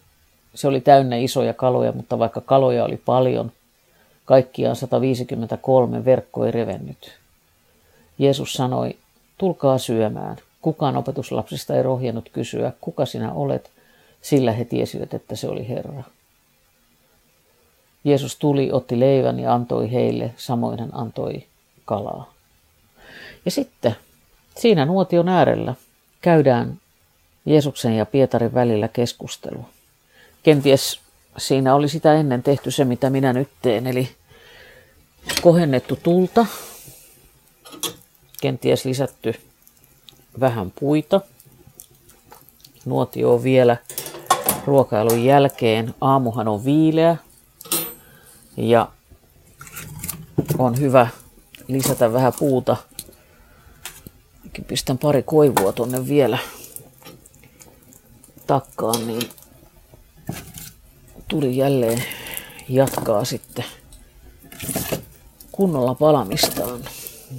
Se 0.57 0.69
oli 0.69 0.81
täynnä 0.81 1.16
isoja 1.16 1.55
kaloja, 1.55 1.92
mutta 1.92 2.19
vaikka 2.19 2.40
kaloja 2.40 2.85
oli 2.85 2.97
paljon, 2.97 3.53
kaikkiaan 4.25 4.77
153 4.77 6.05
verkko 6.05 6.45
ei 6.45 6.51
revennyt. 6.51 7.19
Jeesus 8.19 8.53
sanoi, 8.53 8.97
tulkaa 9.38 9.79
syömään. 9.79 10.37
Kukaan 10.62 10.97
opetuslapsista 10.97 11.77
ei 11.77 11.83
rohjennut 11.83 12.29
kysyä, 12.33 12.73
kuka 12.81 13.07
sinä 13.07 13.33
olet, 13.33 13.71
sillä 14.23 14.53
he 14.53 14.64
tiesivät, 14.64 15.14
että 15.14 15.37
se 15.37 15.49
oli 15.49 15.69
Herra. 15.69 16.03
Jeesus 18.05 18.37
tuli, 18.37 18.73
otti 18.73 19.01
leivän 19.01 19.40
ja 19.40 19.55
antoi 19.55 19.92
heille, 19.92 20.35
samoin 20.37 20.81
hän 20.81 20.90
antoi 20.92 21.45
kalaa. 21.85 22.33
Ja 23.45 23.51
sitten 23.51 23.97
siinä 24.57 24.85
nuotion 24.85 25.29
äärellä 25.29 25.75
käydään 26.21 26.79
Jeesuksen 27.47 27.97
ja 27.97 28.07
Pietarin 28.07 28.55
välillä 28.55 28.88
keskustelu. 28.88 29.64
Kenties 30.47 31.01
siinä 31.39 31.75
oli 31.75 31.89
sitä 31.89 32.15
ennen 32.15 32.43
tehty 32.43 32.71
se, 32.71 32.85
mitä 32.85 33.11
minä 33.11 33.33
nyt 33.33 33.49
teen, 33.63 33.87
eli 33.87 34.09
kohennettu 35.43 35.99
tulta, 36.03 36.47
kenties 38.41 38.85
lisätty 38.85 39.35
vähän 40.41 40.73
puita. 40.81 41.21
Nuotio 42.85 43.43
vielä 43.43 43.77
ruokailun 44.67 45.25
jälkeen. 45.25 45.95
Aamuhan 46.01 46.49
on 46.49 46.65
viileä 46.65 47.17
ja 48.57 48.89
on 50.59 50.81
hyvä 50.81 51.09
lisätä 51.69 52.13
vähän 52.13 52.33
puuta. 52.39 52.77
Pistän 54.67 54.99
pari 54.99 55.23
koivua 55.23 55.73
tonne 55.73 56.09
vielä 56.09 56.39
takkaan, 58.47 59.07
niin 59.07 59.23
tuli 61.29 61.57
jälleen 61.57 62.03
jatkaa 62.69 63.25
sitten 63.25 63.65
kunnolla 65.53 65.95
palamistaan. 65.95 66.81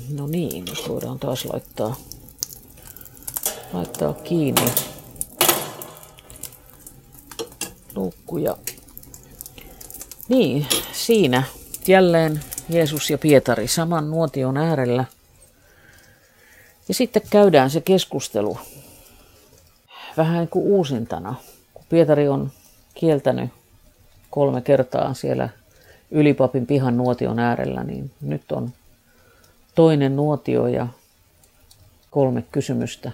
No 0.10 0.28
niin, 0.28 0.66
nyt 0.66 0.84
voidaan 0.90 1.20
taas 1.20 1.46
laittaa 1.46 1.96
laittaa 3.74 4.14
kiinni 4.14 4.72
luukkuja. 7.96 8.58
Niin, 10.30 10.68
siinä 10.92 11.44
jälleen 11.88 12.42
Jeesus 12.70 13.10
ja 13.10 13.18
Pietari 13.18 13.68
saman 13.68 14.12
nuotion 14.12 14.58
äärellä. 14.58 15.06
Ja 16.88 16.94
sitten 16.94 17.22
käydään 17.30 17.70
se 17.70 17.82
keskustelu 17.82 18.58
vähän 20.18 20.38
niin 20.38 20.50
kuin 20.50 20.66
uusintana, 20.66 21.36
kun 21.74 21.86
Pietari 21.90 22.28
on 22.28 22.52
kieltänyt 22.94 23.50
kolme 24.30 24.62
kertaa 24.62 25.14
siellä 25.14 25.50
ylipapin 26.12 26.66
pihan 26.66 26.98
nuotion 26.98 27.40
äärellä, 27.40 27.84
niin 27.84 28.12
nyt 28.22 28.52
on 28.52 28.74
toinen 29.76 30.16
nuotio 30.16 30.68
ja 30.68 30.88
kolme 32.12 32.44
kysymystä 32.52 33.12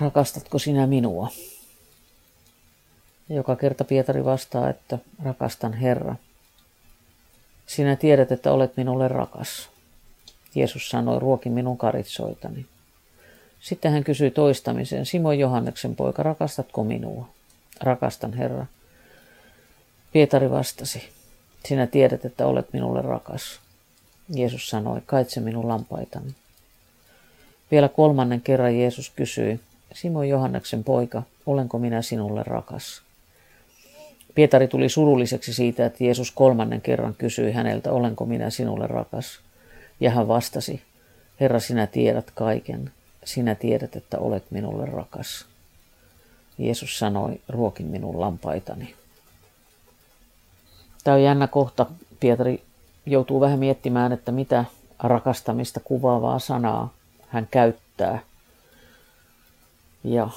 rakastatko 0.00 0.58
sinä 0.58 0.86
minua? 0.86 1.28
Joka 3.28 3.56
kerta 3.56 3.84
Pietari 3.84 4.24
vastaa, 4.24 4.70
että 4.70 4.98
rakastan 5.24 5.72
Herra. 5.72 6.16
Sinä 7.66 7.96
tiedät, 7.96 8.32
että 8.32 8.52
olet 8.52 8.76
minulle 8.76 9.08
rakas. 9.08 9.68
Jeesus 10.54 10.88
sanoi, 10.88 11.18
ruoki 11.18 11.50
minun 11.50 11.78
karitsoitani. 11.78 12.66
Sitten 13.60 13.92
hän 13.92 14.04
kysyi 14.04 14.30
toistamisen, 14.30 15.06
Simon 15.06 15.38
Johanneksen 15.38 15.96
poika, 15.96 16.22
rakastatko 16.22 16.84
minua? 16.84 17.28
Rakastan 17.80 18.32
Herra. 18.32 18.66
Pietari 20.12 20.50
vastasi, 20.50 21.08
sinä 21.64 21.86
tiedät, 21.86 22.24
että 22.24 22.46
olet 22.46 22.72
minulle 22.72 23.02
rakas. 23.02 23.60
Jeesus 24.34 24.68
sanoi, 24.68 25.00
kaitse 25.06 25.40
minun 25.40 25.68
lampaitani. 25.68 26.34
Vielä 27.70 27.88
kolmannen 27.88 28.40
kerran 28.40 28.78
Jeesus 28.78 29.10
kysyi, 29.10 29.60
Simon 29.94 30.28
Johanneksen 30.28 30.84
poika, 30.84 31.22
olenko 31.46 31.78
minä 31.78 32.02
sinulle 32.02 32.42
rakas? 32.42 33.02
Pietari 34.34 34.68
tuli 34.68 34.88
surulliseksi 34.88 35.54
siitä, 35.54 35.86
että 35.86 36.04
Jeesus 36.04 36.30
kolmannen 36.30 36.80
kerran 36.80 37.14
kysyi 37.14 37.52
häneltä, 37.52 37.92
olenko 37.92 38.26
minä 38.26 38.50
sinulle 38.50 38.86
rakas? 38.86 39.40
Ja 40.00 40.10
hän 40.10 40.28
vastasi, 40.28 40.82
Herra, 41.40 41.60
sinä 41.60 41.86
tiedät 41.86 42.30
kaiken. 42.34 42.90
Sinä 43.24 43.54
tiedät, 43.54 43.96
että 43.96 44.18
olet 44.18 44.44
minulle 44.50 44.86
rakas. 44.86 45.46
Jeesus 46.58 46.98
sanoi, 46.98 47.40
ruokin 47.48 47.86
minun 47.86 48.20
lampaitani. 48.20 48.94
Tämä 51.04 51.14
on 51.14 51.22
jännä 51.22 51.46
kohta. 51.46 51.86
Pietari 52.20 52.62
joutuu 53.06 53.40
vähän 53.40 53.58
miettimään, 53.58 54.12
että 54.12 54.32
mitä 54.32 54.64
rakastamista 54.98 55.80
kuvaavaa 55.80 56.38
sanaa 56.38 56.92
hän 57.28 57.48
käyttää. 57.50 58.18
Ja 60.04 60.28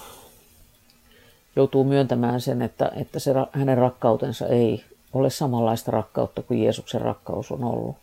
joutuu 1.56 1.84
myöntämään 1.84 2.41
sen, 2.41 2.62
että, 2.62 2.91
että 2.95 3.19
se 3.19 3.32
hänen 3.51 3.78
rakkautensa 3.78 4.47
ei 4.47 4.86
ole 5.13 5.30
samanlaista 5.30 5.91
rakkautta 5.91 6.43
kuin 6.43 6.63
Jeesuksen 6.63 7.01
rakkaus 7.01 7.51
on 7.51 7.63
ollut. 7.63 7.95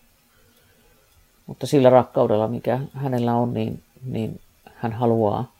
Mutta 1.46 1.66
sillä 1.66 1.90
rakkaudella, 1.90 2.48
mikä 2.48 2.80
hänellä 2.92 3.34
on, 3.34 3.54
niin, 3.54 3.82
niin 4.04 4.40
hän 4.74 4.92
haluaa 4.92 5.52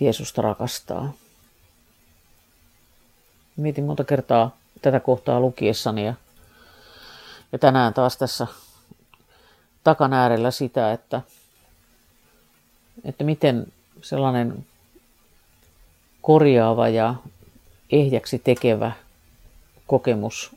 Jeesusta 0.00 0.42
rakastaa. 0.42 1.12
Mietin 3.56 3.84
monta 3.84 4.04
kertaa 4.04 4.56
tätä 4.82 5.00
kohtaa 5.00 5.40
lukiessani 5.40 6.06
ja, 6.06 6.14
ja 7.52 7.58
tänään 7.58 7.94
taas 7.94 8.16
tässä 8.16 8.46
takan 9.84 10.12
äärellä 10.12 10.50
sitä, 10.50 10.92
että, 10.92 11.20
että 13.04 13.24
miten 13.24 13.66
sellainen 14.02 14.66
korjaava 16.22 16.88
ja 16.88 17.14
ehjäksi 17.90 18.38
tekevä 18.38 18.92
kokemus 19.86 20.56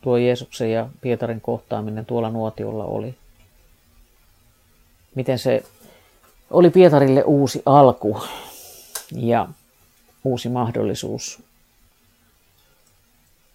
tuo 0.00 0.16
Jeesuksen 0.16 0.72
ja 0.72 0.88
Pietarin 1.00 1.40
kohtaaminen 1.40 2.06
tuolla 2.06 2.30
nuotiolla 2.30 2.84
oli. 2.84 3.14
Miten 5.14 5.38
se 5.38 5.64
oli 6.50 6.70
Pietarille 6.70 7.22
uusi 7.22 7.62
alku 7.66 8.22
ja 9.12 9.48
uusi 10.24 10.48
mahdollisuus. 10.48 11.42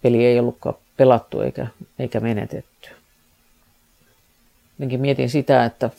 Peli 0.06 0.24
ei 0.24 0.38
ollutkaan 0.38 0.74
pelattu 0.96 1.40
eikä, 1.40 1.66
eikä 1.98 2.20
menetetty. 2.20 2.90
Jotenkin 4.72 5.00
mietin 5.00 5.30
sitä, 5.30 5.64
että, 5.64 5.90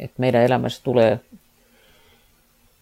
että 0.00 0.14
meidän 0.18 0.42
elämässä 0.42 0.80
tulee 0.84 1.20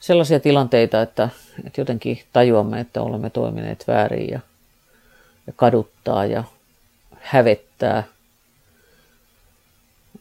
sellaisia 0.00 0.40
tilanteita, 0.40 1.02
että, 1.02 1.28
että 1.64 1.80
jotenkin 1.80 2.22
tajuamme, 2.32 2.80
että 2.80 3.02
olemme 3.02 3.30
toimineet 3.30 3.84
väärin 3.88 4.30
ja, 4.30 4.40
ja 5.46 5.52
kaduttaa 5.56 6.26
ja 6.26 6.44
hävettää 7.20 8.04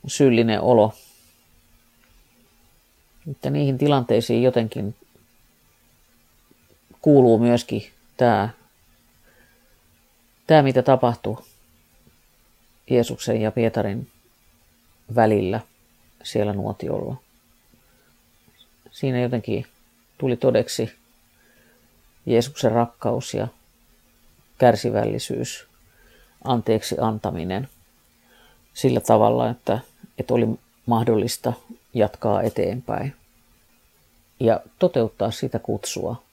syyllinen 0.08 0.62
olo. 0.62 0.94
Että 3.32 3.50
niihin 3.50 3.78
tilanteisiin 3.78 4.44
jotenkin 4.44 4.96
kuuluu 7.02 7.40
myöskin 7.40 7.84
tämä, 8.18 8.50
tämä 10.48 10.62
mitä 10.62 10.82
tapahtui 10.82 11.38
Jeesuksen 12.90 13.42
ja 13.42 13.52
Pietarin 13.52 14.08
välillä 15.16 15.60
siellä 16.24 16.54
nuotiolla 16.54 17.16
siinä 18.98 19.20
jotenkin 19.20 19.66
tuli 20.18 20.38
todeksi 20.38 20.92
Jeesuksen 22.26 22.72
rakkaus 22.72 23.34
ja 23.34 23.48
kärsivällisyys, 24.58 25.68
anteeksi 26.44 26.96
antaminen 27.00 27.70
sillä 28.74 29.00
tavalla, 29.00 29.50
että, 29.50 29.80
että 30.18 30.34
oli 30.34 30.48
mahdollista 30.86 31.54
jatkaa 31.94 32.42
eteenpäin 32.42 33.16
ja 34.40 34.60
toteuttaa 34.80 35.32
sitä 35.32 35.60
kutsua, 35.60 36.24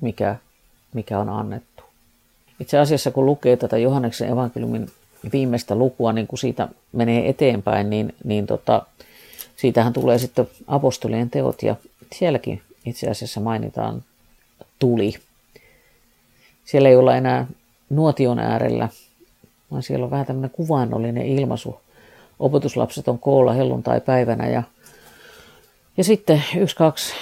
mikä, 0.00 0.36
mikä 0.92 1.18
on 1.18 1.28
annettu. 1.28 1.75
Itse 2.60 2.78
asiassa 2.78 3.10
kun 3.10 3.26
lukee 3.26 3.56
tätä 3.56 3.78
Johanneksen 3.78 4.30
evankeliumin 4.30 4.90
viimeistä 5.32 5.74
lukua, 5.74 6.12
niin 6.12 6.26
kun 6.26 6.38
siitä 6.38 6.68
menee 6.92 7.28
eteenpäin, 7.28 7.90
niin, 7.90 8.14
niin 8.24 8.46
tota, 8.46 8.82
siitähän 9.56 9.92
tulee 9.92 10.18
sitten 10.18 10.48
apostolien 10.66 11.30
teot 11.30 11.62
ja 11.62 11.76
sielläkin 12.12 12.62
itse 12.86 13.10
asiassa 13.10 13.40
mainitaan 13.40 14.02
tuli. 14.78 15.14
Siellä 16.64 16.88
ei 16.88 16.96
olla 16.96 17.16
enää 17.16 17.46
nuotion 17.90 18.38
äärellä, 18.38 18.88
vaan 19.70 19.82
siellä 19.82 20.04
on 20.04 20.10
vähän 20.10 20.26
tämmöinen 20.26 20.50
kuvainnollinen 20.50 21.26
ilmaisu. 21.26 21.80
Opetuslapset 22.38 23.08
on 23.08 23.18
koolla 23.18 23.52
helluntai-päivänä 23.52 24.48
ja, 24.48 24.62
ja 25.96 26.04
sitten 26.04 26.42
yksi, 26.56 26.76
kaksi 26.76 27.12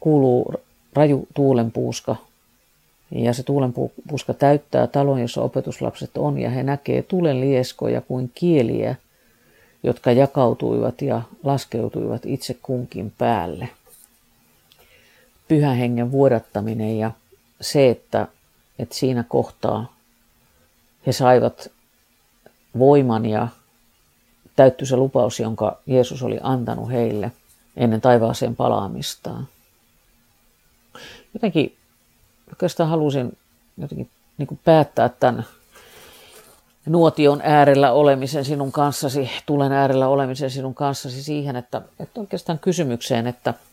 kuuluu 0.00 0.54
raju 0.92 1.26
tuulenpuuska. 1.34 2.16
Ja 3.10 3.32
se 3.32 3.42
tuulenpuuska 3.42 4.34
täyttää 4.34 4.86
talon, 4.86 5.20
jossa 5.20 5.42
opetuslapset 5.42 6.10
on, 6.16 6.38
ja 6.38 6.50
he 6.50 6.62
näkee 6.62 7.02
tulen 7.02 7.40
lieskoja 7.40 8.00
kuin 8.00 8.30
kieliä, 8.34 8.96
jotka 9.82 10.12
jakautuivat 10.12 11.02
ja 11.02 11.22
laskeutuivat 11.44 12.26
itse 12.26 12.56
kunkin 12.62 13.12
päälle 13.18 13.68
pyhän 15.48 15.76
hengen 15.76 16.12
vuodattaminen 16.12 16.98
ja 16.98 17.10
se, 17.60 17.90
että, 17.90 18.28
että 18.78 18.94
siinä 18.94 19.24
kohtaa 19.28 19.96
he 21.06 21.12
saivat 21.12 21.70
voiman 22.78 23.26
ja 23.26 23.48
täyttyi 24.56 24.86
se 24.86 24.96
lupaus, 24.96 25.40
jonka 25.40 25.78
Jeesus 25.86 26.22
oli 26.22 26.38
antanut 26.42 26.90
heille 26.90 27.32
ennen 27.76 28.00
taivaaseen 28.00 28.56
palaamistaan. 28.56 29.48
Jotenkin 31.34 31.76
oikeastaan 32.48 32.88
halusin 32.88 33.36
jotenkin 33.78 34.10
niin 34.38 34.46
kuin 34.46 34.60
päättää 34.64 35.08
tämän 35.08 35.44
nuotion 36.86 37.40
äärellä 37.44 37.92
olemisen 37.92 38.44
sinun 38.44 38.72
kanssasi, 38.72 39.30
tulen 39.46 39.72
äärellä 39.72 40.08
olemisen 40.08 40.50
sinun 40.50 40.74
kanssasi 40.74 41.22
siihen, 41.22 41.56
että, 41.56 41.82
että 42.00 42.20
oikeastaan 42.20 42.58
kysymykseen, 42.58 43.26
että– 43.26 43.54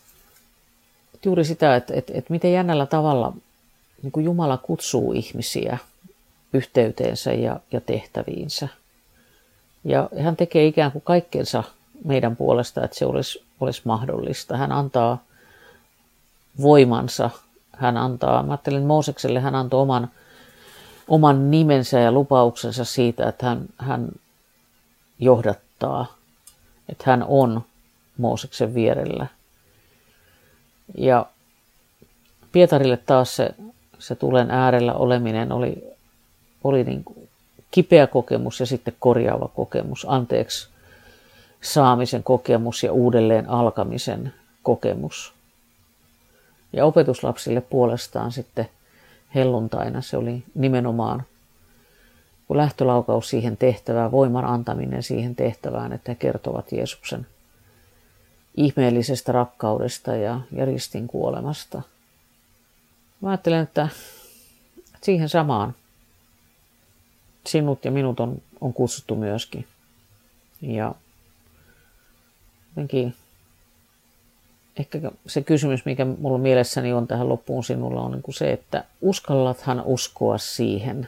juuri 1.25 1.45
sitä, 1.45 1.75
että, 1.75 1.93
että, 1.93 2.13
että 2.15 2.33
miten 2.33 2.53
jännällä 2.53 2.85
tavalla 2.85 3.33
niin 4.03 4.11
kuin 4.11 4.25
Jumala 4.25 4.57
kutsuu 4.57 5.13
ihmisiä 5.13 5.77
yhteyteensä 6.53 7.33
ja, 7.33 7.59
ja 7.71 7.81
tehtäviinsä. 7.81 8.67
Ja 9.83 10.09
hän 10.23 10.35
tekee 10.35 10.65
ikään 10.65 10.91
kuin 10.91 11.01
kaikkensa 11.01 11.63
meidän 12.05 12.35
puolesta, 12.35 12.83
että 12.83 12.97
se 12.97 13.05
olisi, 13.05 13.43
olisi 13.59 13.81
mahdollista. 13.85 14.57
Hän 14.57 14.71
antaa 14.71 15.23
voimansa, 16.61 17.29
hän 17.77 17.97
antaa, 17.97 18.43
mä 18.43 18.51
ajattelen 18.51 18.83
Moosekselle, 18.83 19.39
hän 19.39 19.55
antoi 19.55 19.81
oman, 19.81 20.11
oman 21.07 21.51
nimensä 21.51 21.99
ja 21.99 22.11
lupauksensa 22.11 22.85
siitä, 22.85 23.29
että 23.29 23.45
hän, 23.45 23.65
hän 23.77 24.09
johdattaa, 25.19 26.15
että 26.89 27.03
hän 27.07 27.25
on 27.27 27.61
Mooseksen 28.17 28.73
vierellä– 28.73 29.27
ja 30.97 31.25
Pietarille 32.51 32.97
taas 32.97 33.35
se, 33.35 33.49
se 33.99 34.15
tulen 34.15 34.51
äärellä 34.51 34.93
oleminen 34.93 35.51
oli, 35.51 35.83
oli 36.63 36.83
niin 36.83 37.03
kuin 37.03 37.29
kipeä 37.71 38.07
kokemus 38.07 38.59
ja 38.59 38.65
sitten 38.65 38.95
korjaava 38.99 39.47
kokemus, 39.47 40.05
anteeksi 40.09 40.69
saamisen 41.61 42.23
kokemus 42.23 42.83
ja 42.83 42.91
uudelleen 42.91 43.49
alkamisen 43.49 44.33
kokemus. 44.63 45.34
Ja 46.75 46.85
opetuslapsille 46.85 47.61
puolestaan 47.61 48.31
sitten 48.31 48.69
helluntaina 49.35 50.01
se 50.01 50.17
oli 50.17 50.43
nimenomaan 50.55 51.23
kun 52.47 52.57
lähtölaukaus 52.57 53.29
siihen 53.29 53.57
tehtävään, 53.57 54.11
voiman 54.11 54.45
antaminen 54.45 55.03
siihen 55.03 55.35
tehtävään, 55.35 55.93
että 55.93 56.11
he 56.11 56.15
kertovat 56.15 56.71
Jeesuksen 56.71 57.27
ihmeellisestä 58.57 59.31
rakkaudesta 59.31 60.15
ja, 60.15 60.41
ja 60.51 60.65
ristin 60.65 61.07
kuolemasta. 61.07 61.81
Mä 63.21 63.29
ajattelen, 63.29 63.63
että 63.63 63.87
siihen 65.03 65.29
samaan 65.29 65.75
sinut 67.47 67.85
ja 67.85 67.91
minut 67.91 68.19
on, 68.19 68.41
on 68.61 68.73
kutsuttu 68.73 69.15
myöskin. 69.15 69.67
Ja 70.61 70.95
jotenkin 72.69 73.15
ehkä 74.79 75.11
se 75.27 75.41
kysymys, 75.41 75.85
mikä 75.85 76.05
mulla 76.05 76.37
mielessäni 76.37 76.93
on 76.93 77.07
tähän 77.07 77.29
loppuun 77.29 77.63
sinulla, 77.63 78.01
on 78.01 78.11
niin 78.11 78.21
kuin 78.21 78.35
se, 78.35 78.51
että 78.51 78.83
uskallathan 79.01 79.83
uskoa 79.85 80.37
siihen, 80.37 81.07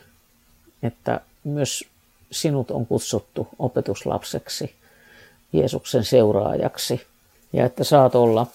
että 0.84 1.22
myös 1.44 1.84
sinut 2.32 2.72
on 2.72 2.86
kutsuttu 2.86 3.48
opetuslapseksi, 3.60 4.76
Jeesuksen 5.54 6.04
seuraajaksi, 6.04 7.02
ja 7.54 7.66
että 7.66 7.84
saat 7.84 8.16
olla, 8.16 8.48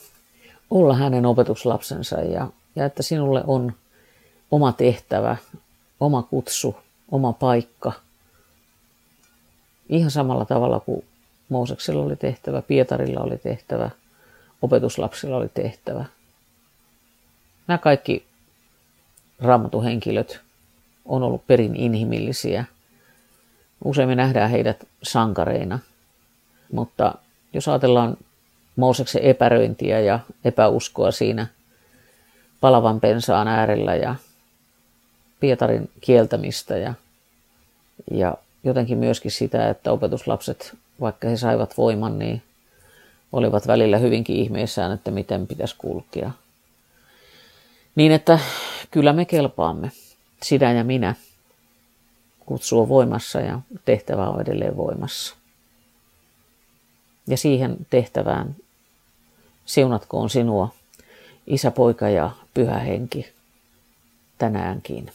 olla 0.70 0.94
hänen 0.94 1.26
opetuslapsensa, 1.26 2.20
ja, 2.20 2.48
ja 2.76 2.84
että 2.84 3.02
sinulle 3.02 3.44
on 3.46 3.72
oma 4.50 4.72
tehtävä, 4.72 5.36
oma 6.00 6.22
kutsu, 6.22 6.76
oma 7.10 7.32
paikka, 7.32 7.92
ihan 9.88 10.10
samalla 10.10 10.44
tavalla 10.44 10.80
kuin 10.80 11.04
Mooseksella 11.48 12.02
oli 12.02 12.16
tehtävä, 12.16 12.62
Pietarilla 12.62 13.20
oli 13.20 13.38
tehtävä, 13.38 13.90
opetuslapsilla 14.62 15.36
oli 15.36 15.48
tehtävä. 15.48 16.04
Nämä 17.66 17.78
kaikki 17.78 18.26
raamatuhenkilöt 19.40 20.40
on 21.04 21.22
ollut 21.22 21.46
perin 21.46 21.76
inhimillisiä. 21.76 22.64
Usein 23.84 24.08
me 24.08 24.14
nähdään 24.14 24.50
heidät 24.50 24.88
sankareina, 25.02 25.78
mutta 26.72 27.14
jos 27.52 27.68
ajatellaan 27.68 28.16
Mooseksen 28.76 29.22
epäröintiä 29.22 30.00
ja 30.00 30.20
epäuskoa 30.44 31.10
siinä 31.10 31.46
palavan 32.60 33.00
pensaan 33.00 33.48
äärellä 33.48 33.94
ja 33.94 34.14
Pietarin 35.40 35.90
kieltämistä 36.00 36.76
ja, 36.76 36.94
ja 38.10 38.34
jotenkin 38.64 38.98
myöskin 38.98 39.30
sitä, 39.30 39.68
että 39.68 39.92
opetuslapset, 39.92 40.76
vaikka 41.00 41.28
he 41.28 41.36
saivat 41.36 41.78
voiman, 41.78 42.18
niin 42.18 42.42
olivat 43.32 43.66
välillä 43.66 43.98
hyvinkin 43.98 44.36
ihmeissään, 44.36 44.92
että 44.92 45.10
miten 45.10 45.46
pitäisi 45.46 45.74
kulkea. 45.78 46.30
Niin 47.94 48.12
että 48.12 48.38
kyllä 48.90 49.12
me 49.12 49.24
kelpaamme, 49.24 49.90
sinä 50.42 50.72
ja 50.72 50.84
minä. 50.84 51.14
Kutsu 52.46 52.80
on 52.80 52.88
voimassa 52.88 53.40
ja 53.40 53.60
tehtävä 53.84 54.28
on 54.28 54.40
edelleen 54.40 54.76
voimassa. 54.76 55.36
Ja 57.26 57.36
siihen 57.36 57.76
tehtävään 57.90 58.56
siunatkoon 59.64 60.30
sinua, 60.30 60.74
isä, 61.46 61.70
poika 61.70 62.08
ja 62.08 62.30
pyhä 62.54 62.78
henki 62.78 63.32
tänäänkin. 64.38 65.12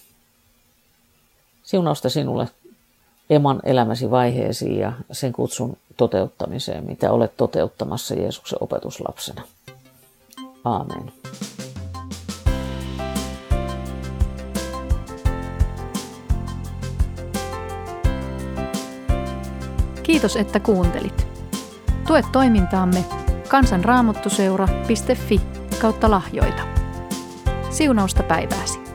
Siunausta 1.64 2.10
sinulle 2.10 2.48
eman 3.30 3.60
elämäsi 3.64 4.12
vaiheisiin 4.12 4.80
ja 4.80 4.94
sen 5.12 5.34
kutsun 5.34 5.78
toteuttamiseen, 5.98 6.86
mitä 6.86 7.12
olet 7.12 7.38
toteuttamassa 7.38 8.16
Jeesuksen 8.16 8.60
opetuslapsena. 8.62 9.42
Aamen. 10.66 11.12
Kiitos, 20.04 20.36
että 20.36 20.60
kuuntelit. 20.60 21.28
Tue 22.08 22.24
toimintaamme 22.32 23.06
kansanraamottuseura.fi 23.50 25.42
kautta 25.82 26.12
lahjoita. 26.12 26.64
Siunausta 27.70 28.24
päivääsi. 28.24 28.87